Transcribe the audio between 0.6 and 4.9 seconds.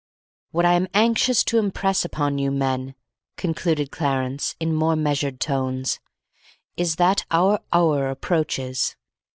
I am anxious to impress upon you men," concluded Clarence, in